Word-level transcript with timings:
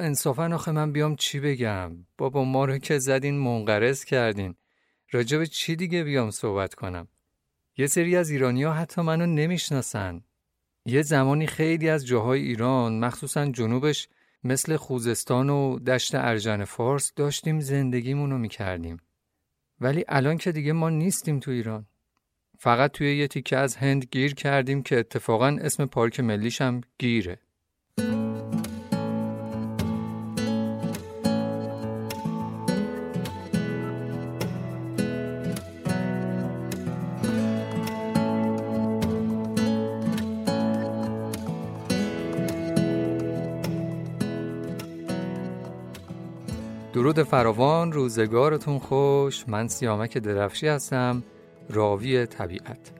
انصافا 0.00 0.54
آخه 0.54 0.72
من 0.72 0.92
بیام 0.92 1.16
چی 1.16 1.40
بگم؟ 1.40 1.92
بابا 2.18 2.44
ما 2.44 2.64
رو 2.64 2.78
که 2.78 2.98
زدین 2.98 3.38
منقرض 3.38 4.04
کردین. 4.04 4.54
راجب 5.10 5.44
چی 5.44 5.76
دیگه 5.76 6.04
بیام 6.04 6.30
صحبت 6.30 6.74
کنم؟ 6.74 7.08
یه 7.76 7.86
سری 7.86 8.16
از 8.16 8.30
ایرانی 8.30 8.62
ها 8.62 8.72
حتی 8.72 9.02
منو 9.02 9.26
نمی‌شناسن. 9.26 10.22
یه 10.86 11.02
زمانی 11.02 11.46
خیلی 11.46 11.88
از 11.88 12.06
جاهای 12.06 12.40
ایران 12.40 12.98
مخصوصا 12.98 13.46
جنوبش 13.46 14.08
مثل 14.44 14.76
خوزستان 14.76 15.50
و 15.50 15.78
دشت 15.78 16.14
ارجن 16.14 16.64
فارس 16.64 17.12
داشتیم 17.16 17.60
زندگیمونو 17.60 18.38
می‌کردیم. 18.38 18.96
ولی 19.80 20.04
الان 20.08 20.38
که 20.38 20.52
دیگه 20.52 20.72
ما 20.72 20.90
نیستیم 20.90 21.40
تو 21.40 21.50
ایران. 21.50 21.86
فقط 22.58 22.90
توی 22.90 23.16
یه 23.16 23.28
تیکه 23.28 23.56
از 23.56 23.76
هند 23.76 24.06
گیر 24.10 24.34
کردیم 24.34 24.82
که 24.82 24.98
اتفاقا 24.98 25.58
اسم 25.60 25.86
پارک 25.86 26.20
ملیش 26.20 26.60
هم 26.60 26.80
گیره. 26.98 27.38
درود 47.00 47.22
فراوان 47.22 47.92
روزگارتون 47.92 48.78
خوش. 48.78 49.44
من 49.48 49.68
سیامک 49.68 50.18
درفشی 50.18 50.68
هستم 50.68 51.22
راوی 51.70 52.26
طبیعت. 52.26 52.92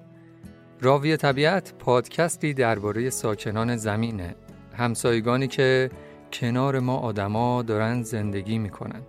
راوی 0.81 1.17
طبیعت 1.17 1.75
پادکستی 1.79 2.55
درباره 2.55 3.11
ساکنان 3.11 3.77
زمینه. 3.77 4.35
همسایگانی 4.77 5.47
که 5.49 5.91
کنار 6.33 6.79
ما 6.79 6.97
آدما 6.97 7.63
دارن 7.63 8.03
زندگی 8.03 8.59
می‌کنن. 8.59 9.03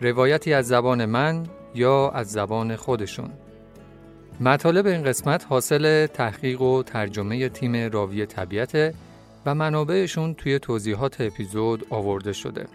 روایتی 0.00 0.52
از 0.52 0.66
زبان 0.66 1.04
من 1.04 1.46
یا 1.74 2.10
از 2.10 2.30
زبان 2.30 2.76
خودشون. 2.76 3.30
مطالب 4.40 4.86
این 4.86 5.02
قسمت 5.02 5.46
حاصل 5.48 6.06
تحقیق 6.06 6.60
و 6.60 6.82
ترجمه 6.82 7.48
تیم 7.48 7.90
راوی 7.92 8.26
طبیعت 8.26 8.94
و 9.46 9.54
منابعشون 9.54 10.34
توی 10.34 10.58
توضیحات 10.58 11.20
اپیزود 11.20 11.86
آورده 11.90 12.32
شده. 12.32 12.66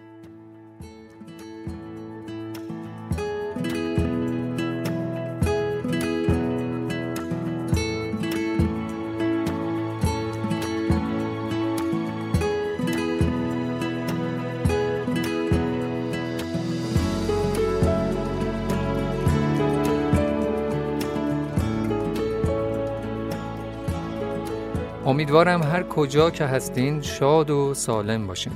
امیدوارم 25.19 25.63
هر 25.63 25.83
کجا 25.83 26.29
که 26.29 26.45
هستین 26.45 27.01
شاد 27.01 27.49
و 27.49 27.73
سالم 27.73 28.27
باشین. 28.27 28.53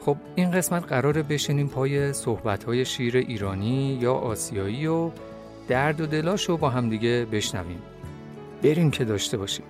خب 0.00 0.16
این 0.34 0.50
قسمت 0.50 0.84
قراره 0.84 1.22
بشینیم 1.22 1.68
پای 1.68 2.12
صحبتهای 2.12 2.84
شیر 2.84 3.16
ایرانی 3.16 3.98
یا 4.00 4.14
آسیایی 4.14 4.86
و 4.86 5.10
درد 5.68 6.00
و 6.00 6.06
دلاش 6.06 6.48
رو 6.48 6.56
با 6.56 6.70
همدیگه 6.70 7.26
بشنویم. 7.32 7.82
بریم 8.62 8.90
که 8.90 9.04
داشته 9.04 9.36
باشیم. 9.36 9.64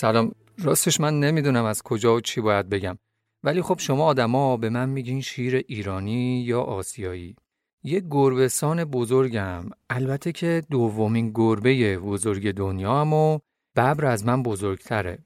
سلام. 0.00 0.32
راستش 0.58 1.00
من 1.00 1.20
نمی‌دونم 1.20 1.64
از 1.64 1.82
کجا 1.82 2.14
و 2.14 2.20
چی 2.20 2.40
باید 2.40 2.68
بگم. 2.68 2.98
ولی 3.44 3.62
خب 3.62 3.78
شما 3.78 4.04
آدما 4.04 4.56
به 4.56 4.70
من 4.70 4.88
میگین 4.88 5.20
شیر 5.20 5.64
ایرانی 5.68 6.40
یا 6.40 6.60
آسیایی. 6.60 7.36
یه 7.82 8.02
گربهسان 8.10 8.84
بزرگم. 8.84 9.64
البته 9.90 10.32
که 10.32 10.62
دومین 10.70 11.30
گربه 11.34 11.98
بزرگ 11.98 12.52
دنیا 12.52 13.00
هم 13.00 13.12
و 13.12 13.38
ببر 13.76 14.06
از 14.06 14.24
من 14.26 14.42
بزرگتره. 14.42 15.18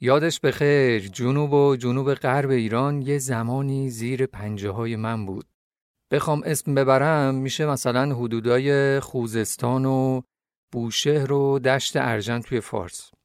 یادش 0.00 0.40
به 0.40 0.50
خیر 0.50 1.08
جنوب 1.08 1.52
و 1.52 1.76
جنوب 1.76 2.14
غرب 2.14 2.50
ایران 2.50 3.02
یه 3.02 3.18
زمانی 3.18 3.90
زیر 3.90 4.26
پنجه 4.26 4.70
های 4.70 4.96
من 4.96 5.26
بود. 5.26 5.46
بخوام 6.10 6.42
اسم 6.44 6.74
ببرم 6.74 7.34
میشه 7.34 7.66
مثلا 7.66 8.14
حدودای 8.14 9.00
خوزستان 9.00 9.84
و 9.84 10.20
بوشهر 10.72 11.32
و 11.32 11.58
دشت 11.58 11.96
ارجن 11.96 12.40
توی 12.40 12.60
فارس. 12.60 13.15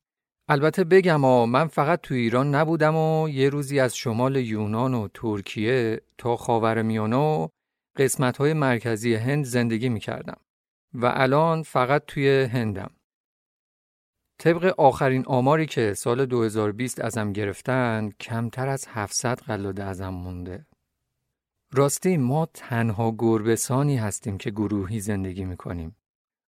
البته 0.52 0.84
بگم 0.84 1.24
و 1.26 1.46
من 1.46 1.68
فقط 1.68 2.02
تو 2.02 2.14
ایران 2.14 2.56
نبودم 2.56 2.96
و 2.96 3.30
یه 3.30 3.50
روزی 3.50 3.80
از 3.80 3.96
شمال 3.96 4.36
یونان 4.36 4.94
و 4.94 5.08
ترکیه 5.14 6.02
تا 6.18 6.38
خاور 6.38 6.82
میانه 6.82 7.16
و 7.16 7.48
قسمت 7.98 8.38
های 8.38 8.54
مرکزی 8.54 9.16
هند 9.16 9.46
زندگی 9.46 9.90
می 9.90 10.00
کردم 10.00 10.38
و 10.94 11.12
الان 11.16 11.64
فقط 11.64 12.04
توی 12.08 12.44
هندم. 12.44 12.92
طبق 14.38 14.74
آخرین 14.80 15.26
آماری 15.26 15.66
که 15.66 15.94
سال 15.94 16.26
2020 16.26 17.00
ازم 17.02 17.34
گرفتن 17.34 18.10
کمتر 18.20 18.68
از 18.68 18.88
700 18.90 19.40
قلاده 19.40 19.84
ازم 19.84 20.10
مونده. 20.10 20.66
راستی 21.74 22.18
ما 22.18 22.48
تنها 22.54 23.16
گربسانی 23.18 23.98
هستیم 23.98 24.38
که 24.38 24.52
گروهی 24.52 25.00
زندگی 25.00 25.46
می 25.46 25.58
کنیم. 25.58 25.96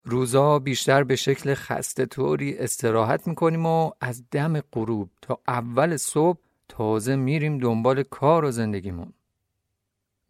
روزا 0.05 0.59
بیشتر 0.59 1.05
به 1.05 1.17
شکل 1.17 1.55
خسته 1.55 2.07
طوری 2.07 2.59
استراحت 2.59 3.29
می‌کنیم 3.29 3.67
و 3.67 3.91
از 4.01 4.25
دم 4.31 4.61
غروب 4.61 5.11
تا 5.23 5.39
اول 5.49 5.97
صبح 5.97 6.39
تازه 6.69 7.17
میریم 7.17 7.59
دنبال 7.59 8.03
کار 8.03 8.45
و 8.45 8.51
زندگیمون. 8.51 9.13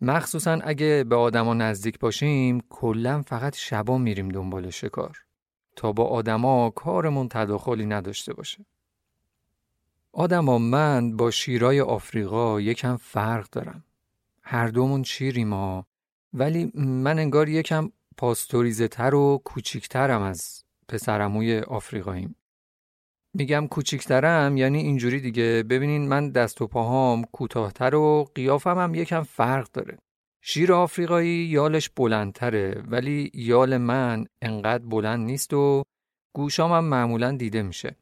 مخصوصا 0.00 0.52
اگه 0.52 1.04
به 1.08 1.16
آدما 1.16 1.54
نزدیک 1.54 1.98
باشیم 1.98 2.62
کلا 2.70 3.22
فقط 3.22 3.56
شبا 3.56 3.98
میریم 3.98 4.28
دنبال 4.28 4.70
شکار 4.70 5.18
تا 5.76 5.92
با 5.92 6.04
آدما 6.04 6.70
کارمون 6.70 7.28
تداخلی 7.28 7.86
نداشته 7.86 8.34
باشه. 8.34 8.64
آدما 10.12 10.58
من 10.58 11.16
با 11.16 11.30
شیرای 11.30 11.80
آفریقا 11.80 12.60
یکم 12.60 12.96
فرق 12.96 13.50
دارم. 13.50 13.84
هر 14.42 14.68
دومون 14.68 15.02
شیریم 15.02 15.48
ما 15.48 15.86
ولی 16.34 16.72
من 16.74 17.18
انگار 17.18 17.48
یکم 17.48 17.92
پاستوریزه 18.16 18.88
تر 18.88 19.14
و 19.14 19.42
کوچیکترم 19.44 20.22
از 20.22 20.64
پسرموی 20.88 21.58
آفریقاییم. 21.58 22.36
میگم 23.34 23.66
کوچیکترم 23.66 24.56
یعنی 24.56 24.78
اینجوری 24.78 25.20
دیگه 25.20 25.62
ببینین 25.62 26.08
من 26.08 26.30
دست 26.30 26.62
و 26.62 26.66
پاهام 26.66 27.24
کوتاهتر 27.24 27.94
و 27.94 28.28
قیافم 28.34 28.78
هم 28.78 28.94
یکم 28.94 29.22
فرق 29.22 29.68
داره. 29.72 29.98
شیر 30.40 30.72
آفریقایی 30.72 31.44
یالش 31.44 31.88
بلندتره 31.88 32.82
ولی 32.88 33.30
یال 33.34 33.76
من 33.76 34.26
انقدر 34.42 34.86
بلند 34.86 35.26
نیست 35.26 35.54
و 35.54 35.82
گوشام 36.32 36.72
هم 36.72 36.84
معمولا 36.84 37.32
دیده 37.36 37.62
میشه. 37.62 37.96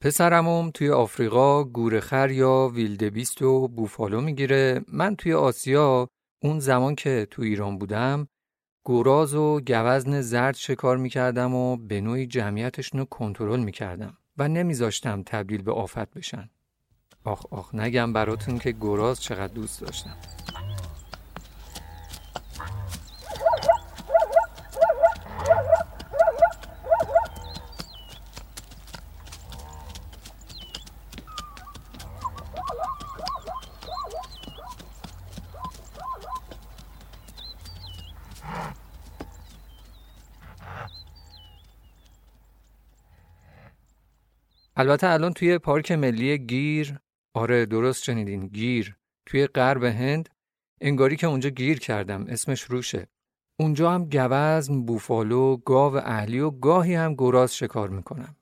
پسرمم 0.00 0.70
توی 0.70 0.90
آفریقا 0.90 1.64
گورخر 1.64 2.30
یا 2.30 2.70
ویلدبیست 2.74 3.42
و 3.42 3.68
بوفالو 3.68 4.20
می‌گیره 4.20 4.84
من 4.88 5.16
توی 5.16 5.32
آسیا 5.32 6.08
اون 6.42 6.58
زمان 6.58 6.94
که 6.94 7.26
تو 7.30 7.42
ایران 7.42 7.78
بودم 7.78 8.28
گوراز 8.84 9.34
و 9.34 9.60
گوزن 9.60 10.20
زرد 10.20 10.56
شکار 10.56 10.96
می‌کردم 10.96 11.54
و 11.54 11.76
به 11.76 12.00
نوعی 12.00 12.26
جمعیتشون 12.26 13.00
رو 13.00 13.06
کنترل 13.06 13.60
می‌کردم 13.60 14.18
و 14.36 14.48
نمیذاشتم 14.48 15.22
تبدیل 15.22 15.62
به 15.62 15.72
آفت 15.72 16.10
بشن. 16.10 16.50
آخ 17.24 17.46
آخ 17.50 17.74
نگم 17.74 18.12
براتون 18.12 18.58
که 18.58 18.72
گراز 18.72 19.22
چقدر 19.22 19.54
دوست 19.54 19.80
داشتم. 19.80 20.16
البته 44.78 45.06
الان 45.06 45.32
توی 45.32 45.58
پارک 45.58 45.92
ملی 45.92 46.38
گیر 46.38 46.98
آره 47.34 47.66
درست 47.66 48.04
شنیدین 48.04 48.46
گیر 48.46 48.96
توی 49.26 49.46
غرب 49.46 49.84
هند 49.84 50.28
انگاری 50.80 51.16
که 51.16 51.26
اونجا 51.26 51.50
گیر 51.50 51.78
کردم 51.78 52.26
اسمش 52.28 52.62
روشه 52.62 53.08
اونجا 53.60 53.90
هم 53.90 54.04
گوزن، 54.04 54.82
بوفالو، 54.82 55.56
گاو 55.56 55.96
اهلی 55.96 56.40
و 56.40 56.50
گاهی 56.50 56.94
هم 56.94 57.14
گراز 57.14 57.56
شکار 57.56 57.88
می‌کنم. 57.88 58.36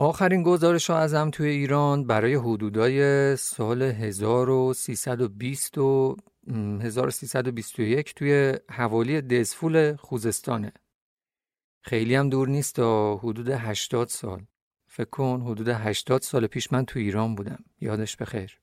آخرین 0.00 0.42
گزارش 0.42 0.90
ها 0.90 0.98
ازم 0.98 1.30
توی 1.30 1.48
ایران 1.48 2.06
برای 2.06 2.34
حدودای 2.34 3.36
سال 3.36 3.82
1320 3.82 5.78
و 5.78 6.16
1321 6.80 8.14
توی 8.14 8.54
حوالی 8.70 9.20
دزفول 9.20 9.96
خوزستانه. 9.96 10.72
خیلی 11.84 12.14
هم 12.14 12.28
دور 12.28 12.48
نیست 12.48 12.74
تا 12.74 13.16
حدود 13.16 13.48
80 13.48 14.08
سال. 14.08 14.46
فکر 14.96 15.10
کن 15.10 15.40
حدود 15.40 15.68
80 15.68 16.22
سال 16.22 16.46
پیش 16.46 16.72
من 16.72 16.84
تو 16.84 16.98
ایران 16.98 17.34
بودم. 17.34 17.64
یادش 17.80 18.16
بخیر. 18.16 18.60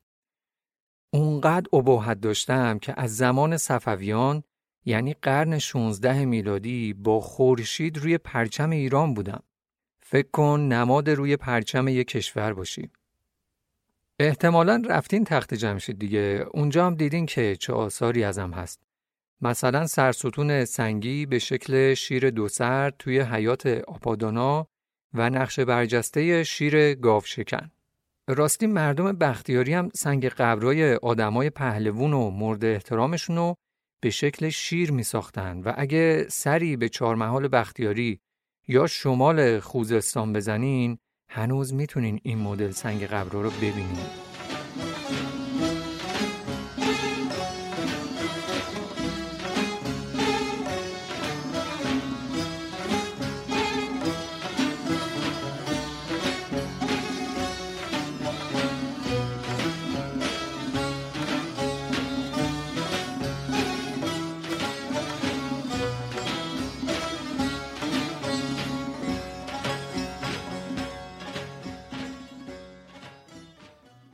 اونقدر 1.13 1.67
ابهت 1.73 2.21
داشتم 2.21 2.79
که 2.79 2.93
از 2.97 3.17
زمان 3.17 3.57
صفویان 3.57 4.43
یعنی 4.85 5.13
قرن 5.13 5.59
16 5.59 6.25
میلادی 6.25 6.93
با 6.93 7.19
خورشید 7.19 7.97
روی 7.97 8.17
پرچم 8.17 8.69
ایران 8.69 9.13
بودم. 9.13 9.43
فکر 9.99 10.27
کن 10.31 10.59
نماد 10.59 11.09
روی 11.09 11.37
پرچم 11.37 11.87
یک 11.87 12.07
کشور 12.07 12.53
باشی. 12.53 12.89
احتمالا 14.19 14.83
رفتین 14.89 15.23
تخت 15.23 15.53
جمشید 15.53 15.99
دیگه. 15.99 16.45
اونجا 16.53 16.85
هم 16.87 16.95
دیدین 16.95 17.25
که 17.25 17.55
چه 17.55 17.73
آثاری 17.73 18.23
ازم 18.23 18.51
هست. 18.51 18.81
مثلا 19.41 19.87
سرستون 19.87 20.65
سنگی 20.65 21.25
به 21.25 21.39
شکل 21.39 21.93
شیر 21.93 22.29
دو 22.29 22.47
سر 22.47 22.89
توی 22.89 23.19
حیات 23.19 23.65
آپادانا 23.67 24.67
و 25.13 25.29
نقش 25.29 25.59
برجسته 25.59 26.43
شیر 26.43 26.93
گاو 26.93 27.21
شکن. 27.25 27.71
راستی 28.27 28.67
مردم 28.67 29.11
بختیاری 29.11 29.73
هم 29.73 29.89
سنگ 29.93 30.25
قبرای 30.25 30.95
آدمای 30.95 31.49
پهلوون 31.49 32.13
و 32.13 32.29
مورد 32.29 32.65
احترامشون 32.65 33.35
رو 33.35 33.55
به 34.01 34.09
شکل 34.09 34.49
شیر 34.49 34.91
می 34.91 35.03
ساختن 35.03 35.61
و 35.61 35.73
اگه 35.77 36.25
سری 36.29 36.77
به 36.77 36.89
چهارمحال 36.89 37.47
بختیاری 37.47 38.19
یا 38.67 38.87
شمال 38.87 39.59
خوزستان 39.59 40.33
بزنین 40.33 40.97
هنوز 41.29 41.73
می‌تونین 41.73 42.19
این 42.23 42.37
مدل 42.37 42.71
سنگ 42.71 43.03
قبرا 43.03 43.41
رو 43.41 43.49
ببینید. 43.49 44.20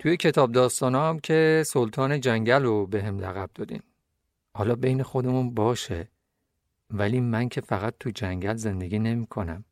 توی 0.08 0.18
کتاب 0.18 0.52
داستان 0.52 1.20
که 1.20 1.64
سلطان 1.66 2.20
جنگل 2.22 2.64
رو 2.64 2.88
به 2.88 3.04
هم 3.04 3.20
لقب 3.20 3.50
دادین. 3.56 3.82
حالا 4.54 4.76
بین 4.76 5.04
خودمون 5.04 5.54
باشه. 5.54 6.10
ولی 6.90 7.20
من 7.20 7.50
که 7.50 7.62
فقط 7.62 7.94
تو 8.00 8.10
جنگل 8.10 8.56
زندگی 8.56 9.00
نمی 9.00 9.28
کنم. 9.28 9.66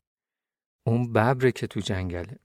اون 0.84 1.14
ببره 1.14 1.52
که 1.52 1.68
تو 1.68 1.80
جنگله. 1.80 2.40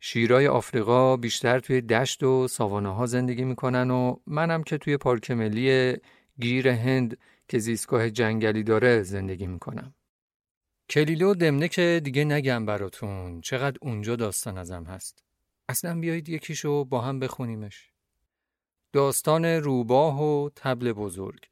شیرای 0.00 0.46
آفریقا 0.46 1.16
بیشتر 1.16 1.60
توی 1.60 1.80
دشت 1.80 2.22
و 2.22 2.48
ساوانه 2.48 2.94
ها 2.94 3.06
زندگی 3.06 3.44
می‌کنن 3.44 3.90
و 3.90 4.16
منم 4.26 4.62
که 4.62 4.78
توی 4.78 4.96
پارک 4.96 5.30
ملی 5.30 5.96
گیر 6.40 6.68
هند 6.68 7.18
که 7.48 7.58
زیستگاه 7.58 8.10
جنگلی 8.10 8.62
داره 8.62 9.02
زندگی 9.02 9.46
می‌کنم. 9.46 9.94
کلیلو 10.90 11.34
دمنه 11.34 11.68
که 11.68 12.00
دیگه 12.04 12.24
نگم 12.24 12.66
براتون 12.66 13.40
چقدر 13.40 13.78
اونجا 13.82 14.16
داستان 14.16 14.58
ازم 14.58 14.84
هست. 14.84 15.24
اصلا 15.68 16.00
بیایید 16.00 16.28
یکیشو 16.28 16.84
با 16.84 17.00
هم 17.00 17.18
بخونیمش. 17.18 17.92
داستان 18.92 19.44
روباه 19.44 20.22
و 20.22 20.50
تبل 20.56 20.92
بزرگ 20.92 21.48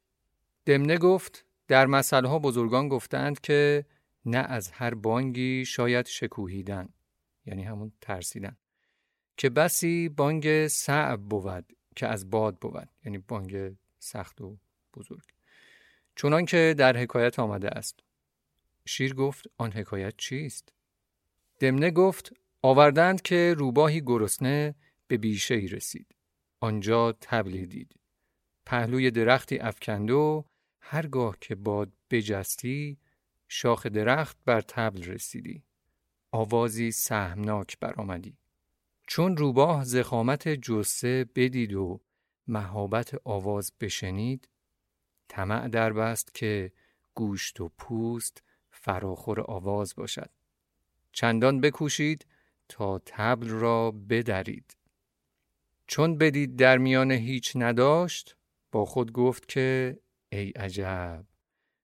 دمنه 0.65 0.97
گفت 0.97 1.45
در 1.67 1.85
مسئله 1.85 2.39
بزرگان 2.39 2.89
گفتند 2.89 3.39
که 3.39 3.85
نه 4.25 4.37
از 4.37 4.71
هر 4.71 4.93
بانگی 4.93 5.65
شاید 5.65 6.05
شکوهیدن 6.05 6.89
یعنی 7.45 7.63
همون 7.63 7.91
ترسیدن 8.01 8.57
که 9.37 9.49
بسی 9.49 10.09
بانگ 10.09 10.67
صعب 10.67 11.21
بود 11.21 11.77
که 11.95 12.07
از 12.07 12.29
باد 12.29 12.57
بود 12.57 12.89
یعنی 13.05 13.17
بانگ 13.17 13.75
سخت 13.99 14.41
و 14.41 14.57
بزرگ 14.93 15.23
چونان 16.15 16.45
که 16.45 16.75
در 16.77 16.97
حکایت 16.97 17.39
آمده 17.39 17.69
است 17.69 17.99
شیر 18.85 19.13
گفت 19.13 19.45
آن 19.57 19.71
حکایت 19.71 20.13
چیست؟ 20.17 20.73
دمنه 21.59 21.91
گفت 21.91 22.33
آوردند 22.63 23.21
که 23.21 23.55
روباهی 23.57 24.01
گرسنه 24.01 24.75
به 25.07 25.17
بیشه 25.17 25.55
ای 25.55 25.67
رسید. 25.67 26.15
آنجا 26.59 27.11
تبلی 27.11 27.65
دید. 27.65 27.95
پهلوی 28.65 29.11
درختی 29.11 29.59
افکند 29.59 30.11
و 30.11 30.45
هرگاه 30.81 31.37
که 31.41 31.55
باد 31.55 31.91
بجستی 32.09 32.97
شاخ 33.47 33.85
درخت 33.85 34.37
بر 34.45 34.61
تبل 34.61 35.03
رسیدی. 35.03 35.63
آوازی 36.31 36.91
سهمناک 36.91 37.79
برآمدی. 37.79 38.37
چون 39.07 39.37
روباه 39.37 39.83
زخامت 39.83 40.47
جسه 40.47 41.25
بدید 41.35 41.73
و 41.73 42.01
مهابت 42.47 43.13
آواز 43.23 43.71
بشنید 43.79 44.49
طمع 45.27 45.67
در 45.67 45.93
بست 45.93 46.35
که 46.35 46.71
گوشت 47.13 47.61
و 47.61 47.69
پوست 47.77 48.43
فراخور 48.71 49.41
آواز 49.41 49.95
باشد. 49.95 50.29
چندان 51.11 51.61
بکوشید 51.61 52.25
تا 52.71 53.01
تبل 53.05 53.49
را 53.49 53.91
بدرید. 53.91 54.77
چون 55.87 56.17
بدید 56.17 56.55
در 56.55 56.77
میان 56.77 57.11
هیچ 57.11 57.51
نداشت 57.55 58.37
با 58.71 58.85
خود 58.85 59.11
گفت 59.11 59.47
که 59.47 59.99
ای 60.29 60.49
عجب 60.49 61.25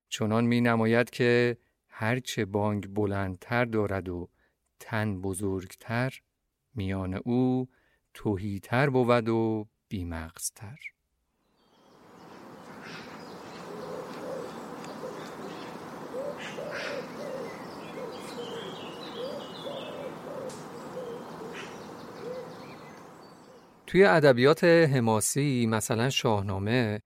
چنان 0.08 0.44
می 0.44 0.60
نماید 0.60 1.10
که 1.10 1.58
هرچه 1.88 2.44
بانگ 2.44 2.94
بلندتر 2.94 3.64
دارد 3.64 4.08
و 4.08 4.28
تن 4.80 5.20
بزرگتر 5.20 6.20
میان 6.74 7.14
او 7.14 7.68
توهیتر 8.14 8.90
بود 8.90 9.28
و 9.28 9.68
بیمغزتر. 9.88 10.78
توی 23.88 24.04
ادبیات 24.04 24.64
حماسی 24.64 25.66
مثلا 25.66 26.10
شاهنامه 26.10 27.00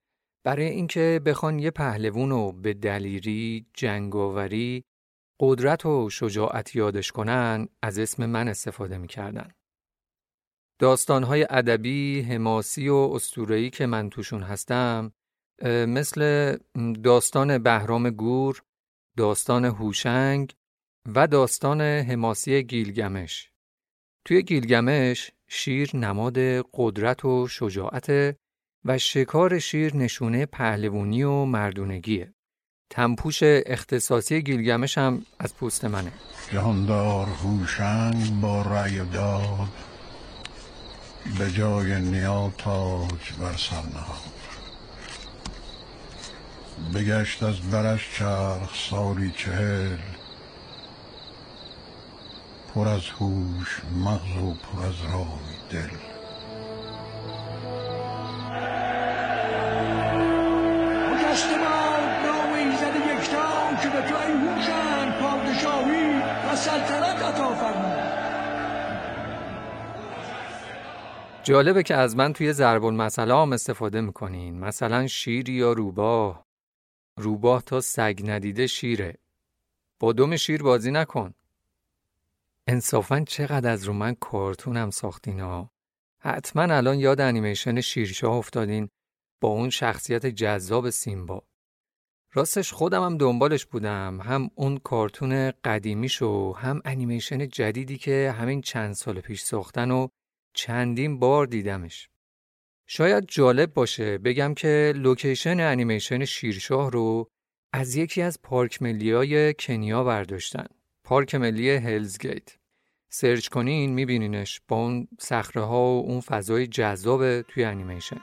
برای 0.45 0.67
اینکه 0.67 1.21
بخوان 1.27 1.59
یه 1.59 1.71
پهلوون 1.71 2.31
رو 2.31 2.53
به 2.53 2.75
دلیری، 2.75 3.67
جنگاوری، 3.75 4.85
قدرت 5.41 5.87
و 5.87 6.11
شجاعت 6.11 6.77
یادش 6.77 7.13
کنن 7.13 7.69
از 7.83 7.99
اسم 7.99 8.27
من 8.27 8.49
استفاده 8.49 8.99
می‌کردن. 8.99 9.51
داستانهای 10.81 11.47
ادبی، 11.51 12.21
حماسی 12.21 12.89
و 12.89 12.95
اسطوره‌ای 12.95 13.71
که 13.71 13.87
من 13.87 14.11
توشون 14.11 14.43
هستم 14.43 15.13
مثل 15.65 16.57
داستان 17.05 17.59
بهرام 17.59 18.11
گور، 18.11 18.63
داستان 19.17 19.65
هوشنگ 19.65 20.55
و 21.15 21.27
داستان 21.27 21.81
حماسی 21.81 22.63
گیلگمش. 22.63 23.51
توی 24.25 24.43
گیلگمش 24.43 25.33
شیر 25.55 25.97
نماد 25.97 26.39
قدرت 26.75 27.25
و 27.25 27.49
شجاعت 27.49 28.37
و 28.85 28.99
شکار 28.99 29.59
شیر 29.59 29.97
نشونه 29.97 30.47
پهلوونی 30.47 31.23
و 31.23 31.45
مردونگیه. 31.45 32.35
تنپوش 32.91 33.41
اختصاصی 33.43 34.43
گیلگمش 34.43 34.99
هم 34.99 35.23
از 35.39 35.55
پوست 35.57 35.85
منه. 35.85 36.13
جاندار 36.53 37.27
هوشنگ 37.27 38.41
با 38.41 38.63
رأی 38.63 38.99
داد 38.99 39.69
به 41.39 41.51
جای 41.51 42.01
نیا 42.01 42.53
تاج 42.59 43.33
بر 43.41 43.57
سر 43.57 43.83
بگشت 46.95 47.43
از 47.43 47.61
برش 47.61 48.19
چرخ 48.19 48.75
سالی 48.91 49.31
چهل 49.37 49.97
پر 52.75 52.89
از 52.89 53.09
هوش 53.09 53.83
مغز 54.05 54.37
و 54.37 54.55
پر 54.55 54.87
از 54.87 55.03
رای 55.03 55.57
دل. 55.71 55.89
خجسته 61.09 61.59
باد 61.59 62.27
نام 62.27 62.53
ایزد 62.53 62.97
یکتا 62.97 63.77
که 63.83 63.89
به 63.89 64.09
تو 64.09 64.17
ای 64.17 65.11
پادشاهی 65.21 66.19
و 66.49 66.57
سلطنت 66.57 67.23
عطا 67.23 67.55
فرمود. 67.55 68.13
جالبه 71.43 71.83
که 71.83 71.95
از 71.95 72.17
من 72.17 72.33
توی 72.33 72.53
ضرب 72.53 72.85
المثل 72.85 73.31
هم 73.31 73.53
استفاده 73.53 74.01
می‌کنین. 74.01 74.61
مثلا 74.61 75.07
شیر 75.07 75.49
یا 75.49 75.73
روباه. 75.73 76.47
روباه 77.19 77.63
تا 77.63 77.81
سگ 77.81 78.21
ندیده 78.25 78.67
شیره. 78.67 79.19
با 80.01 80.13
دم 80.13 80.37
شیر 80.37 80.63
بازی 80.63 80.91
نکن. 80.91 81.35
انصافا 82.67 83.25
چقدر 83.29 83.71
از 83.71 83.85
رو 83.85 83.93
من 83.93 84.15
کارتونم 84.15 84.91
ساختینا 84.91 85.71
حتما 86.21 86.63
الان 86.63 86.99
یاد 86.99 87.21
انیمیشن 87.21 87.81
شیرشاه 87.81 88.35
افتادین 88.35 88.89
با 89.43 89.49
اون 89.49 89.71
شخصیت 89.71 90.27
جذاب 90.27 90.91
سیمبا. 90.91 91.43
راستش 92.35 92.73
خودم 92.73 93.05
هم 93.05 93.19
دنبالش 93.19 93.67
بودم. 93.67 94.21
هم 94.21 94.51
اون 94.55 94.79
کارتون 94.79 95.51
قدیمیشو 95.51 96.53
هم 96.53 96.83
انیمیشن 96.85 97.49
جدیدی 97.49 97.99
که 97.99 98.35
همین 98.39 98.61
چند 98.61 98.95
سال 98.95 99.21
پیش 99.21 99.43
ساختن 99.43 99.91
و 99.91 100.09
چندین 100.55 101.19
بار 101.19 101.47
دیدمش. 101.47 102.09
شاید 102.89 103.25
جالب 103.29 103.75
باشه 103.75 104.19
بگم 104.19 104.55
که 104.55 104.93
لوکیشن 104.97 105.61
انیمیشن 105.61 106.25
شیرشاه 106.25 106.91
رو 106.91 107.29
از 107.73 107.97
یکی 107.97 108.23
از 108.23 108.39
پارک 108.43 108.83
ملی 108.83 109.13
های 109.13 109.55
کنیا 109.55 110.05
برداشتن. 110.05 110.67
پارک 111.05 111.35
ملی 111.35 111.71
هلزگیت 111.71 112.57
سرچ 113.09 113.49
کنین 113.49 113.95
میبینینش 113.95 114.61
با 114.69 114.77
اون 114.77 115.09
صخره 115.21 115.63
ها 115.63 115.81
و 115.81 116.05
اون 116.07 116.21
فضای 116.21 116.67
جذاب 116.67 117.43
توی 117.43 117.65
انیمیشن. 117.65 118.21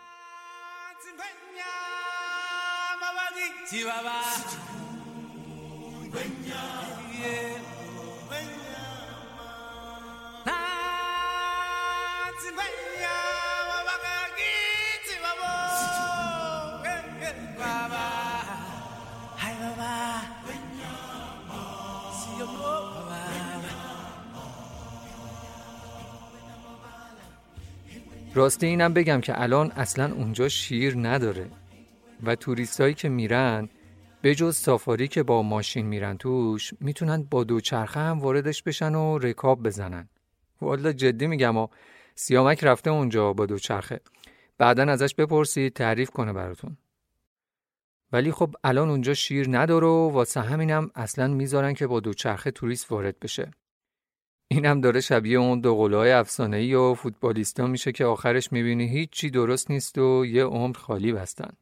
راستی 28.33 28.67
اینم 28.67 28.93
بگم 28.93 29.21
که 29.21 29.41
الان 29.41 29.71
اصلا 29.71 30.13
اونجا 30.13 30.49
شیر 30.49 30.97
نداره. 30.97 31.49
و 32.23 32.35
توریستایی 32.35 32.93
که 32.93 33.09
میرن 33.09 33.69
به 34.21 34.35
جز 34.35 34.57
سافاری 34.57 35.07
که 35.07 35.23
با 35.23 35.41
ماشین 35.41 35.85
میرن 35.85 36.17
توش 36.17 36.73
می‌تونن 36.79 37.23
با 37.23 37.43
دوچرخه 37.43 37.99
هم 37.99 38.19
واردش 38.19 38.63
بشن 38.63 38.95
و 38.95 39.17
رکاب 39.17 39.63
بزنن. 39.63 40.09
والا 40.61 40.91
جدی 40.91 41.27
میگم 41.27 41.57
و 41.57 41.67
سیامک 42.15 42.63
رفته 42.63 42.89
اونجا 42.89 43.33
با 43.33 43.45
دوچرخه. 43.45 44.01
بعدا 44.57 44.83
ازش 44.83 45.15
بپرسید 45.15 45.73
تعریف 45.73 46.09
کنه 46.09 46.33
براتون. 46.33 46.77
ولی 48.11 48.31
خب 48.31 48.55
الان 48.63 48.89
اونجا 48.89 49.13
شیر 49.13 49.47
نداره 49.57 49.87
و 49.87 50.09
واسه 50.09 50.41
همینم 50.41 50.91
اصلا 50.95 51.27
می‌ذارن 51.27 51.73
که 51.73 51.87
با 51.87 51.99
دوچرخه 51.99 52.51
توریست 52.51 52.91
وارد 52.91 53.19
بشه. 53.19 53.51
اینم 54.51 54.81
داره 54.81 55.01
شبیه 55.01 55.39
اون 55.39 55.59
دو 55.59 55.75
قلوهای 55.75 56.11
افسانه‌ای 56.11 56.73
و 56.73 56.93
فوتبالیستا 56.93 57.67
میشه 57.67 57.91
که 57.91 58.05
آخرش 58.05 58.51
می‌بینی 58.51 58.87
هیچی 58.87 59.29
درست 59.29 59.71
نیست 59.71 59.97
و 59.97 60.25
یه 60.25 60.43
عمر 60.43 60.77
خالی 60.77 61.11
بستن. 61.11 61.53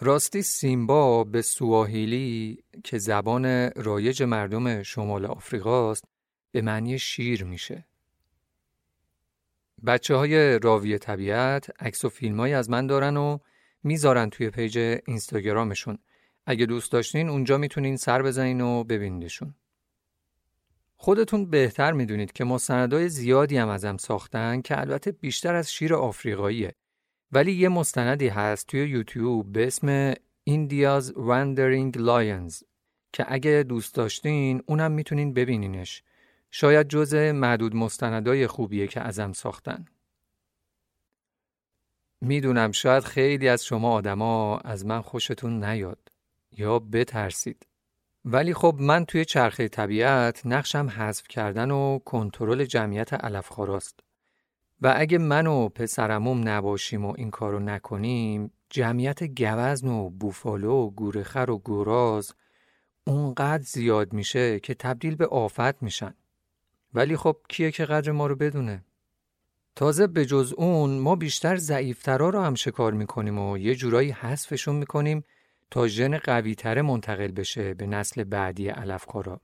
راستی 0.00 0.42
سیمبا 0.42 1.24
به 1.24 1.42
سواهیلی 1.42 2.58
که 2.84 2.98
زبان 2.98 3.70
رایج 3.70 4.22
مردم 4.22 4.82
شمال 4.82 5.26
آفریقاست 5.26 6.04
به 6.52 6.62
معنی 6.62 6.98
شیر 6.98 7.44
میشه. 7.44 7.86
بچه 9.86 10.14
های 10.14 10.58
راوی 10.58 10.98
طبیعت 10.98 11.82
عکس 11.82 12.04
و 12.04 12.08
فیلم 12.08 12.40
از 12.40 12.70
من 12.70 12.86
دارن 12.86 13.16
و 13.16 13.38
می‌ذارن 13.82 14.30
توی 14.30 14.50
پیج 14.50 15.00
اینستاگرامشون. 15.06 15.98
اگه 16.46 16.66
دوست 16.66 16.92
داشتین 16.92 17.28
اونجا 17.28 17.58
می‌تونین 17.58 17.96
سر 17.96 18.22
بزنین 18.22 18.60
و 18.60 18.84
ببینیدشون. 18.84 19.54
خودتون 21.04 21.46
بهتر 21.46 21.92
می‌دونید 21.92 22.32
که 22.32 22.44
مستندای 22.44 23.08
زیادی 23.08 23.56
هم 23.56 23.68
ازم 23.68 23.96
ساختن 23.96 24.60
که 24.60 24.80
البته 24.80 25.12
بیشتر 25.12 25.54
از 25.54 25.72
شیر 25.72 25.94
آفریقاییه. 25.94 26.74
ولی 27.32 27.52
یه 27.52 27.68
مستندی 27.68 28.28
هست 28.28 28.66
توی 28.66 28.88
یوتیوب 28.88 29.52
به 29.52 29.66
اسم 29.66 30.14
India's 30.50 31.04
Wandering 31.04 31.96
Lions 31.96 32.62
که 33.12 33.24
اگه 33.28 33.64
دوست 33.68 33.94
داشتین 33.94 34.62
اونم 34.66 34.92
می‌تونین 34.92 35.34
ببینینش. 35.34 36.02
شاید 36.50 36.88
جز 36.88 37.14
معدود 37.14 37.76
مستندای 37.76 38.46
خوبیه 38.46 38.86
که 38.86 39.00
ازم 39.00 39.32
ساختن. 39.32 39.84
می‌دونم 42.20 42.72
شاید 42.72 43.04
خیلی 43.04 43.48
از 43.48 43.64
شما 43.64 43.92
آدما 43.92 44.58
از 44.58 44.86
من 44.86 45.00
خوشتون 45.00 45.64
نیاد 45.64 46.08
یا 46.52 46.78
بترسید. 46.78 47.66
ولی 48.24 48.54
خب 48.54 48.76
من 48.80 49.04
توی 49.04 49.24
چرخه 49.24 49.68
طبیعت 49.68 50.46
نقشم 50.46 50.88
حذف 50.88 51.28
کردن 51.28 51.70
و 51.70 51.98
کنترل 51.98 52.64
جمعیت 52.64 53.12
علفخواراست. 53.12 54.00
و 54.80 54.94
اگه 54.96 55.18
من 55.18 55.46
و 55.46 55.68
پسرموم 55.68 56.48
نباشیم 56.48 57.04
و 57.04 57.14
این 57.16 57.30
کارو 57.30 57.58
نکنیم 57.58 58.50
جمعیت 58.70 59.24
گوزن 59.24 59.88
و 59.88 60.10
بوفالو 60.10 60.72
و 60.72 60.90
گورخر 60.90 61.50
و 61.50 61.58
گوراز 61.58 62.34
اونقدر 63.06 63.62
زیاد 63.62 64.12
میشه 64.12 64.60
که 64.60 64.74
تبدیل 64.74 65.16
به 65.16 65.26
آفت 65.26 65.82
میشن. 65.82 66.14
ولی 66.94 67.16
خب 67.16 67.36
کیه 67.48 67.70
که 67.70 67.84
قدر 67.84 68.12
ما 68.12 68.26
رو 68.26 68.36
بدونه؟ 68.36 68.84
تازه 69.76 70.06
به 70.06 70.26
جز 70.26 70.54
اون 70.56 70.98
ما 70.98 71.16
بیشتر 71.16 71.56
ضعیفترا 71.56 72.28
رو 72.28 72.40
هم 72.40 72.54
شکار 72.54 72.92
می‌کنیم 72.92 73.38
و 73.38 73.58
یه 73.58 73.74
جورایی 73.74 74.10
حذفشون 74.10 74.76
می‌کنیم 74.76 75.24
تا 75.74 75.88
ژن 75.88 76.18
قویتره 76.18 76.82
منتقل 76.82 77.32
بشه 77.32 77.74
به 77.74 77.86
نسل 77.86 78.24
بعدی 78.24 78.68
علفکارا. 78.68 79.40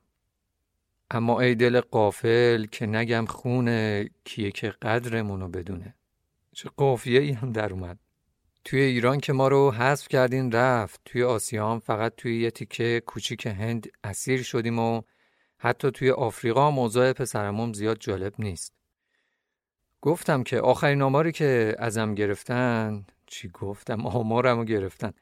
اما 1.10 1.40
ای 1.40 1.54
دل 1.54 1.80
قافل 1.80 2.64
که 2.64 2.86
نگم 2.86 3.26
خونه 3.26 4.10
کیه 4.24 4.50
که 4.50 4.70
قدرمونو 4.70 5.48
بدونه. 5.48 5.94
چه 6.52 6.70
قافیه 6.76 7.20
ای 7.20 7.32
هم 7.32 7.52
در 7.52 7.72
اومد. 7.72 7.98
توی 8.64 8.80
ایران 8.80 9.20
که 9.20 9.32
ما 9.32 9.48
رو 9.48 9.70
حذف 9.70 10.08
کردین 10.08 10.52
رفت 10.52 11.00
توی 11.04 11.22
آسیا 11.22 11.72
هم 11.72 11.78
فقط 11.78 12.12
توی 12.16 12.40
یه 12.40 12.50
تیکه 12.50 13.02
کوچیک 13.06 13.46
هند 13.46 13.88
اسیر 14.04 14.42
شدیم 14.42 14.78
و 14.78 15.02
حتی 15.58 15.90
توی 15.90 16.10
آفریقا 16.10 16.70
موضوع 16.70 17.12
پسرموم 17.12 17.72
زیاد 17.72 17.98
جالب 18.00 18.34
نیست. 18.38 18.72
گفتم 20.00 20.42
که 20.42 20.60
آخرین 20.60 21.02
آماری 21.02 21.32
که 21.32 21.76
ازم 21.78 22.14
گرفتن 22.14 23.06
چی 23.26 23.48
گفتم 23.48 24.06
آمارمو 24.06 24.64
گرفتن 24.64 25.12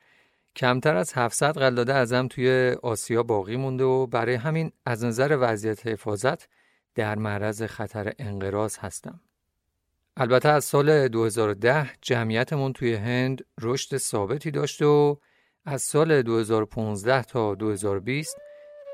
کمتر 0.58 0.96
از 0.96 1.12
700 1.12 1.58
قلاده 1.58 1.94
ازم 1.94 2.28
توی 2.28 2.76
آسیا 2.82 3.22
باقی 3.22 3.56
مونده 3.56 3.84
و 3.84 4.06
برای 4.06 4.34
همین 4.34 4.72
از 4.86 5.04
نظر 5.04 5.38
وضعیت 5.40 5.86
حفاظت 5.86 6.48
در 6.94 7.18
معرض 7.18 7.62
خطر 7.62 8.12
انقراض 8.18 8.78
هستم. 8.78 9.20
البته 10.16 10.48
از 10.48 10.64
سال 10.64 11.08
2010 11.08 11.90
جمعیتمون 12.02 12.72
توی 12.72 12.94
هند 12.94 13.44
رشد 13.60 13.96
ثابتی 13.96 14.50
داشت 14.50 14.82
و 14.82 15.18
از 15.64 15.82
سال 15.82 16.22
2015 16.22 17.22
تا 17.22 17.54
2020 17.54 18.36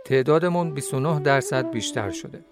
تعدادمون 0.05 0.75
29 0.75 1.21
درصد 1.21 1.71
بیشتر 1.71 2.11
شده. 2.11 2.45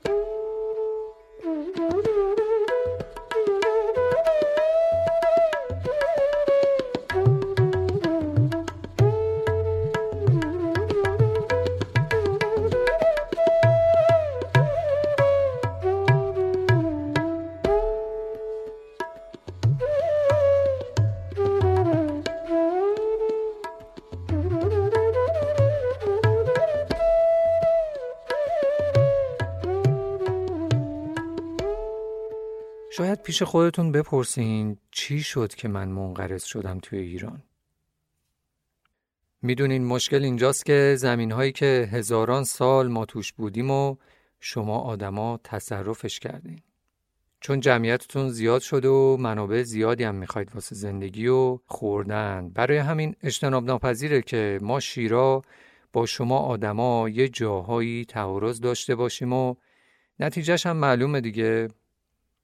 پیش 33.32 33.42
خودتون 33.42 33.92
بپرسین 33.92 34.76
چی 34.90 35.20
شد 35.20 35.54
که 35.54 35.68
من 35.68 35.88
منقرض 35.88 36.44
شدم 36.44 36.78
توی 36.78 36.98
ایران؟ 36.98 37.42
می‌دونین 39.42 39.84
مشکل 39.84 40.24
اینجاست 40.24 40.66
که 40.66 40.94
زمین 40.98 41.32
هایی 41.32 41.52
که 41.52 41.88
هزاران 41.92 42.44
سال 42.44 42.88
ما 42.88 43.04
توش 43.04 43.32
بودیم 43.32 43.70
و 43.70 43.96
شما 44.40 44.78
آدما 44.78 45.40
تصرفش 45.44 46.18
کردین. 46.18 46.60
چون 47.40 47.60
جمعیتتون 47.60 48.28
زیاد 48.28 48.60
شده 48.60 48.88
و 48.88 49.16
منابع 49.16 49.62
زیادی 49.62 50.04
هم 50.04 50.14
می‌خواید 50.14 50.54
واسه 50.54 50.74
زندگی 50.74 51.26
و 51.26 51.58
خوردن. 51.66 52.50
برای 52.50 52.78
همین 52.78 53.14
اجتناب 53.22 53.64
ناپذیره 53.64 54.22
که 54.22 54.58
ما 54.62 54.80
شیرا 54.80 55.42
با 55.92 56.06
شما 56.06 56.38
آدما 56.38 57.08
یه 57.08 57.28
جاهایی 57.28 58.04
تعارض 58.04 58.60
داشته 58.60 58.94
باشیم 58.94 59.32
و 59.32 59.54
نتیجهش 60.20 60.66
هم 60.66 60.76
معلومه 60.76 61.20
دیگه 61.20 61.68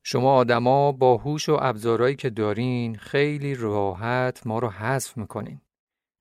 شما 0.03 0.35
آدما 0.35 0.93
با 0.93 1.17
هوش 1.17 1.49
و 1.49 1.59
ابزارهایی 1.61 2.17
که 2.17 2.31
دارین 2.31 2.97
خیلی 2.97 3.55
راحت 3.55 4.47
ما 4.47 4.59
رو 4.59 4.69
حذف 4.69 5.17
می‌کنین 5.17 5.61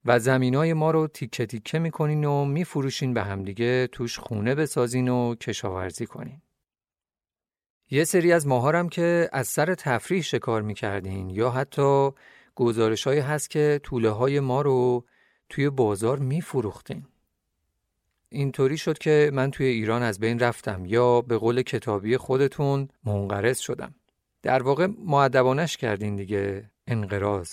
و 0.05 0.19
زمینای 0.19 0.74
ما 0.74 0.91
رو 0.91 1.07
تیکه 1.07 1.46
تیکه 1.46 1.79
می‌کنین 1.79 2.25
و 2.25 2.46
میفروشین 2.46 3.13
به 3.13 3.24
همدیگه 3.24 3.88
توش 3.88 4.19
خونه 4.19 4.55
بسازین 4.55 5.10
و 5.10 5.36
کشاورزی 5.36 6.05
کنین. 6.05 6.41
یه 7.89 8.03
سری 8.03 8.31
از 8.31 8.48
ماهارم 8.48 8.89
که 8.89 9.29
از 9.31 9.48
سر 9.48 9.75
تفریح 9.75 10.22
شکار 10.22 10.62
می‌کردین 10.62 11.29
یا 11.29 11.50
حتی 11.50 12.10
گزارش 12.55 13.07
هست 13.07 13.50
که 13.50 13.79
طوله 13.84 14.10
های 14.10 14.39
ما 14.39 14.62
رو 14.62 15.05
توی 15.50 15.69
بازار 15.69 16.19
میفروختین. 16.19 17.05
اینطوری 18.29 18.77
شد 18.77 18.98
که 18.98 19.31
من 19.34 19.51
توی 19.51 19.65
ایران 19.65 20.03
از 20.03 20.19
بین 20.19 20.39
رفتم 20.39 20.86
یا 20.86 21.22
به 21.22 21.38
قول 21.38 21.62
کتابی 21.62 22.17
خودتون 22.17 22.89
منقرض 23.03 23.60
شدم. 23.60 23.96
در 24.41 24.63
واقع 24.63 24.88
معدبانش 25.05 25.77
کردین 25.77 26.15
دیگه 26.15 26.72
انقراض. 26.88 27.51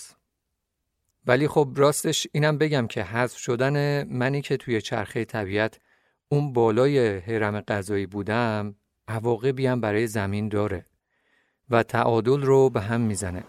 ولی 1.26 1.48
خب 1.48 1.68
راستش 1.76 2.26
اینم 2.32 2.58
بگم 2.58 2.86
که 2.86 3.02
حذف 3.02 3.36
شدن 3.36 4.04
منی 4.08 4.42
که 4.42 4.56
توی 4.56 4.80
چرخه 4.80 5.24
طبیعت 5.24 5.78
اون 6.28 6.52
بالای 6.52 7.18
حرم 7.18 7.60
غذایی 7.60 8.06
بودم 8.06 8.74
عواقبی 9.08 9.66
هم 9.66 9.80
برای 9.80 10.06
زمین 10.06 10.48
داره 10.48 10.86
و 11.70 11.82
تعادل 11.82 12.42
رو 12.42 12.70
به 12.70 12.80
هم 12.80 13.00
می‌زنه. 13.00 13.44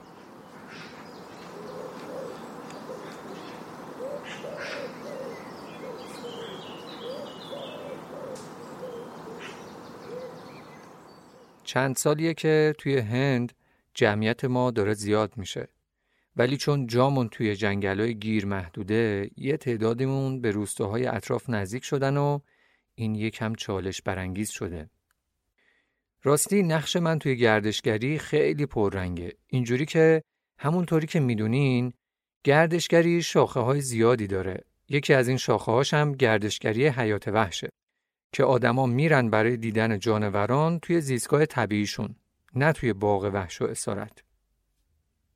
چند 11.65 11.95
سالیه 11.95 12.33
که 12.33 12.73
توی 12.77 12.97
هند 12.97 13.53
جمعیت 13.93 14.45
ما 14.45 14.71
داره 14.71 14.93
زیاد 14.93 15.37
میشه. 15.37 15.67
ولی 16.35 16.57
چون 16.57 16.87
جامون 16.87 17.29
توی 17.29 17.55
جنگلای 17.55 18.15
گیر 18.15 18.45
محدوده 18.45 19.29
یه 19.37 19.57
تعدادیمون 19.57 20.41
به 20.41 20.51
روستاهای 20.51 21.05
اطراف 21.05 21.49
نزدیک 21.49 21.83
شدن 21.83 22.17
و 22.17 22.39
این 22.95 23.15
یکم 23.15 23.55
چالش 23.55 24.01
برانگیز 24.01 24.49
شده. 24.49 24.89
راستی 26.23 26.63
نقش 26.63 26.95
من 26.95 27.19
توی 27.19 27.35
گردشگری 27.35 28.19
خیلی 28.19 28.65
پررنگه. 28.65 29.33
اینجوری 29.47 29.85
که 29.85 30.21
همونطوری 30.57 31.07
که 31.07 31.19
می‌دونین 31.19 31.93
گردشگری 32.43 33.21
شاخه 33.21 33.59
های 33.59 33.81
زیادی 33.81 34.27
داره. 34.27 34.63
یکی 34.89 35.13
از 35.13 35.27
این 35.27 35.37
شاخه 35.37 35.71
هاش 35.71 35.93
هم 35.93 36.11
گردشگری 36.11 36.87
حیات 36.87 37.27
وحشه 37.27 37.69
که 38.35 38.43
آدما 38.43 38.85
میرن 38.85 39.29
برای 39.29 39.57
دیدن 39.57 39.99
جانوران 39.99 40.79
توی 40.79 41.01
زیستگاه 41.01 41.45
طبیعیشون 41.45 42.15
نه 42.55 42.71
توی 42.71 42.93
باغ 42.93 43.31
وحش 43.33 43.61
و 43.61 43.65
اسارت. 43.65 44.23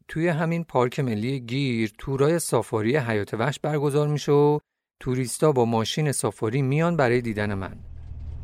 توی 0.07 0.27
همین 0.27 0.63
پارک 0.63 0.99
ملی 0.99 1.39
گیر 1.39 1.91
تورای 1.97 2.39
سافاری 2.39 2.97
حیات 2.97 3.33
وحش 3.33 3.59
برگزار 3.59 4.07
میشه 4.07 4.31
و 4.31 4.59
توریستا 4.99 5.51
با 5.51 5.65
ماشین 5.65 6.11
سافاری 6.11 6.61
میان 6.61 6.95
برای 6.95 7.21
دیدن 7.21 7.53
من. 7.53 7.75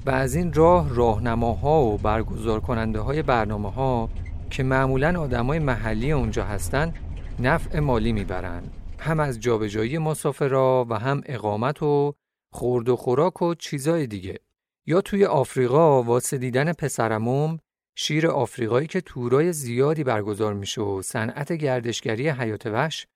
و 0.06 0.10
از 0.10 0.36
این 0.36 0.54
راه 0.54 0.96
راهنماها 0.96 1.82
و 1.82 1.98
برگزار 1.98 2.60
کننده 2.60 3.00
های 3.00 3.22
برنامه 3.22 3.72
ها 3.72 4.10
که 4.50 4.64
معمولا 4.64 5.22
آدمای 5.22 5.60
محلی 5.60 6.12
اونجا 6.12 6.46
هستن 6.46 6.94
نفع 7.40 7.80
مالی 7.80 8.14
می‌برن 8.14 8.64
هم 9.00 9.20
از 9.20 9.40
جابجایی 9.40 9.98
مسافرا 9.98 10.86
و 10.90 10.94
هم 11.00 11.22
اقامت 11.26 11.84
و 11.84 12.14
خورد 12.52 12.90
و 12.90 12.96
خوراک 12.96 13.42
و 13.42 13.56
چیزای 13.56 14.08
دیگه 14.08 14.45
یا 14.86 15.02
توی 15.02 15.26
آفریقا 15.26 16.04
واسه 16.04 16.38
دیدن 16.38 16.74
پسرموم 16.74 17.60
شیر 17.96 18.28
آفریقایی 18.28 18.88
که 18.88 19.02
تورای 19.02 19.54
زیادی 19.54 20.04
برگزار 20.04 20.54
میشه 20.54 20.82
و 20.82 21.02
صنعت 21.02 21.54
گردشگری 21.54 22.30
حیات 22.30 22.66
وحش 22.66 23.08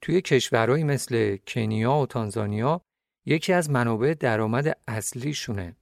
توی 0.00 0.20
کشورهایی 0.20 0.84
مثل 0.84 1.36
کنیا 1.46 1.94
و 1.94 2.06
تانزانیا 2.06 2.80
یکی 3.26 3.52
از 3.52 3.70
منابع 3.70 4.14
درآمد 4.14 4.78
اصلیشونه. 4.88 5.76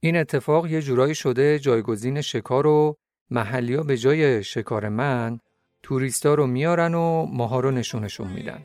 این 0.00 0.16
اتفاق 0.16 0.66
یه 0.66 0.82
جورایی 0.82 1.14
شده 1.14 1.58
جایگزین 1.58 2.20
شکار 2.20 2.66
و 2.66 2.96
محلیا 3.30 3.82
به 3.82 3.96
جای 3.96 4.44
شکار 4.44 4.88
من 4.88 5.38
توریستا 5.82 6.34
رو 6.34 6.46
میارن 6.46 6.94
و 6.94 7.26
ماها 7.26 7.60
رو 7.60 7.70
نشونشون 7.70 8.28
میدن. 8.28 8.62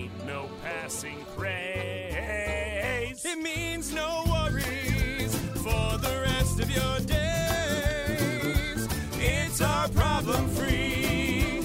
ain't 0.00 0.26
no 0.26 0.48
passing 0.62 1.24
craze. 1.36 3.24
It 3.24 3.38
means 3.38 3.92
no 3.92 4.24
worries 4.30 5.34
for 5.64 5.98
the 5.98 6.22
rest 6.22 6.60
of 6.60 6.70
your 6.70 6.98
days. 7.00 8.88
It's 9.18 9.60
our 9.60 9.88
problem 9.88 10.48
free 10.48 11.60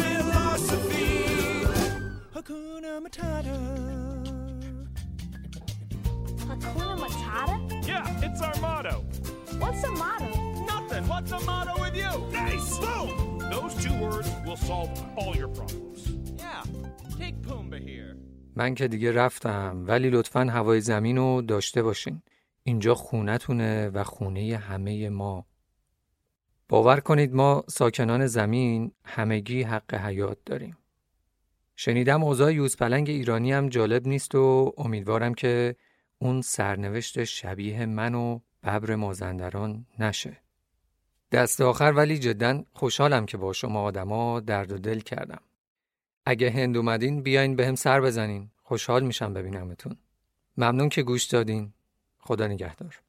philosophy. 0.00 1.24
Hakuna 2.34 3.00
Matata. 3.04 3.58
Hakuna 6.48 6.96
Matata? 7.02 7.86
Yeah, 7.86 8.26
it's 8.26 8.40
our 8.42 8.56
motto. 8.60 9.04
What's 9.58 9.82
a 9.82 9.90
motto? 9.90 10.30
Nothing. 10.66 11.08
What's 11.08 11.32
a 11.32 11.40
motto 11.40 11.80
with 11.80 11.96
you? 11.96 12.12
Nice. 12.32 12.78
Boom. 12.78 13.38
Those 13.50 13.74
two 13.82 13.94
words 14.00 14.28
will 14.46 14.56
solve 14.56 14.90
all 15.16 15.34
your 15.34 15.48
problems. 15.48 16.19
من 18.56 18.74
که 18.74 18.88
دیگه 18.88 19.12
رفتم 19.12 19.84
ولی 19.86 20.10
لطفا 20.10 20.44
هوای 20.44 20.80
زمین 20.80 21.16
رو 21.16 21.42
داشته 21.42 21.82
باشین. 21.82 22.22
اینجا 22.62 22.94
خونتونه 22.94 23.88
و 23.88 24.04
خونه 24.04 24.56
همه 24.56 25.08
ما. 25.08 25.46
باور 26.68 27.00
کنید 27.00 27.34
ما 27.34 27.64
ساکنان 27.68 28.26
زمین 28.26 28.92
همگی 29.04 29.62
حق 29.62 29.94
حیات 29.94 30.38
داریم. 30.46 30.76
شنیدم 31.76 32.24
اوضاع 32.24 32.54
یوزپلنگ 32.54 33.08
ایرانی 33.08 33.52
هم 33.52 33.68
جالب 33.68 34.08
نیست 34.08 34.34
و 34.34 34.72
امیدوارم 34.78 35.34
که 35.34 35.76
اون 36.18 36.40
سرنوشت 36.40 37.24
شبیه 37.24 37.86
من 37.86 38.14
و 38.14 38.40
ببر 38.62 38.94
مازندران 38.94 39.86
نشه. 39.98 40.36
دست 41.32 41.60
آخر 41.60 41.92
ولی 41.96 42.18
جدا 42.18 42.64
خوشحالم 42.72 43.26
که 43.26 43.36
با 43.36 43.52
شما 43.52 43.82
آدما 43.82 44.40
درد 44.40 44.72
و 44.72 44.78
دل 44.78 45.00
کردم. 45.00 45.40
اگه 46.26 46.50
هند 46.50 46.76
اومدین 46.76 47.22
بیاین 47.22 47.56
به 47.56 47.66
هم 47.66 47.74
سر 47.74 48.00
بزنین. 48.00 48.50
خوشحال 48.62 49.04
میشم 49.04 49.34
ببینمتون. 49.34 49.96
ممنون 50.56 50.88
که 50.88 51.02
گوش 51.02 51.24
دادین. 51.24 51.72
خدا 52.18 52.46
نگهدار. 52.46 53.00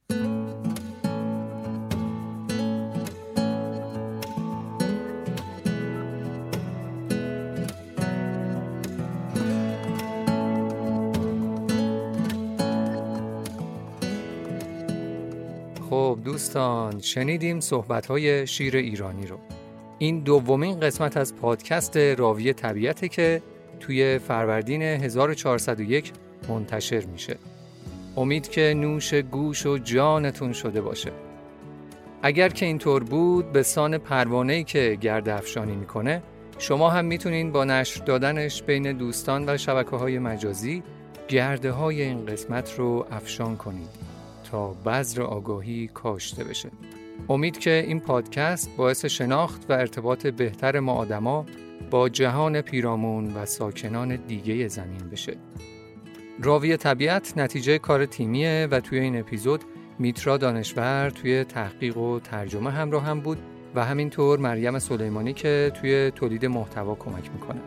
خب 15.90 16.18
دوستان 16.24 17.00
شنیدیم 17.00 17.60
صحبت 17.60 18.06
های 18.06 18.46
شیر 18.46 18.76
ایرانی 18.76 19.26
رو 19.26 19.38
این 20.02 20.20
دومین 20.20 20.80
قسمت 20.80 21.16
از 21.16 21.36
پادکست 21.36 21.96
راوی 21.96 22.52
طبیعته 22.52 23.08
که 23.08 23.42
توی 23.80 24.18
فروردین 24.18 24.82
1401 24.82 26.12
منتشر 26.48 27.04
میشه. 27.04 27.36
امید 28.16 28.48
که 28.48 28.74
نوش 28.76 29.14
گوش 29.14 29.66
و 29.66 29.78
جانتون 29.78 30.52
شده 30.52 30.80
باشه. 30.80 31.12
اگر 32.22 32.48
که 32.48 32.66
اینطور 32.66 33.04
بود 33.04 33.52
به 33.52 33.62
سان 33.62 33.98
پروانه‌ای 33.98 34.64
که 34.64 34.98
گرد 35.00 35.28
افشانی 35.28 35.76
می‌کنه 35.76 36.22
شما 36.58 36.90
هم 36.90 37.04
می‌تونین 37.04 37.52
با 37.52 37.64
نشر 37.64 38.04
دادنش 38.04 38.62
بین 38.62 38.92
دوستان 38.92 39.48
و 39.48 39.56
شبکه 39.56 39.96
های 39.96 40.18
مجازی 40.18 40.82
گرده 41.28 41.70
های 41.70 42.02
این 42.02 42.26
قسمت 42.26 42.78
رو 42.78 43.06
افشان 43.10 43.56
کنید 43.56 43.90
تا 44.50 44.68
بذر 44.68 45.22
آگاهی 45.22 45.90
کاشته 45.94 46.44
بشه. 46.44 46.70
امید 47.28 47.58
که 47.58 47.84
این 47.86 48.00
پادکست 48.00 48.76
باعث 48.76 49.04
شناخت 49.04 49.66
و 49.68 49.72
ارتباط 49.72 50.26
بهتر 50.26 50.80
ما 50.80 50.92
آدما 50.92 51.46
با 51.90 52.08
جهان 52.08 52.60
پیرامون 52.60 53.34
و 53.34 53.46
ساکنان 53.46 54.16
دیگه 54.16 54.68
زمین 54.68 55.10
بشه. 55.12 55.36
راوی 56.42 56.76
طبیعت 56.76 57.32
نتیجه 57.36 57.78
کار 57.78 58.06
تیمیه 58.06 58.68
و 58.70 58.80
توی 58.80 58.98
این 58.98 59.20
اپیزود 59.20 59.60
میترا 59.98 60.36
دانشور 60.36 61.10
توی 61.10 61.44
تحقیق 61.44 61.96
و 61.96 62.20
ترجمه 62.20 62.70
همراه 62.70 63.04
هم 63.04 63.20
بود 63.20 63.38
و 63.74 63.84
همینطور 63.84 64.38
مریم 64.38 64.78
سلیمانی 64.78 65.32
که 65.32 65.72
توی 65.80 66.10
تولید 66.10 66.46
محتوا 66.46 66.94
کمک 66.94 67.30
می‌کنه. 67.32 67.60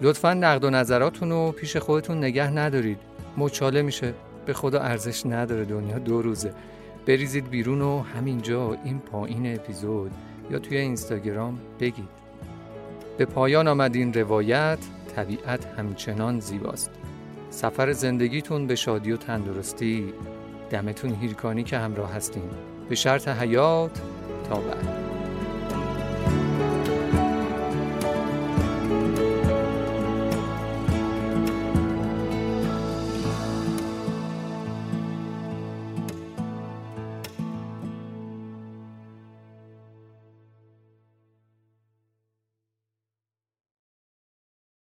لطفا 0.00 0.34
نقد 0.34 0.64
و 0.64 0.70
نظراتون 0.70 1.30
رو 1.30 1.52
پیش 1.52 1.76
خودتون 1.76 2.18
نگه 2.18 2.50
ندارید. 2.50 2.98
مچاله 3.36 3.82
میشه. 3.82 4.14
به 4.46 4.52
خدا 4.52 4.80
ارزش 4.80 5.26
نداره 5.26 5.64
دنیا 5.64 5.98
دو 5.98 6.22
روزه. 6.22 6.52
بریزید 7.10 7.50
بیرون 7.50 7.80
و 7.80 8.00
همینجا 8.00 8.78
این 8.84 8.98
پایین 8.98 9.54
اپیزود 9.54 10.10
یا 10.50 10.58
توی 10.58 10.76
اینستاگرام 10.76 11.60
بگید. 11.80 12.08
به 13.18 13.24
پایان 13.24 13.68
آمد 13.68 13.96
این 13.96 14.14
روایت 14.14 14.78
طبیعت 15.16 15.66
همچنان 15.66 16.40
زیباست. 16.40 16.90
سفر 17.50 17.92
زندگیتون 17.92 18.66
به 18.66 18.74
شادی 18.74 19.12
و 19.12 19.16
تندرستی 19.16 20.12
دمتون 20.70 21.14
هیرکانی 21.14 21.62
که 21.64 21.78
همراه 21.78 22.12
هستین. 22.12 22.50
به 22.88 22.94
شرط 22.94 23.28
حیات 23.28 24.00
تا 24.48 24.54
بعد. 24.54 25.09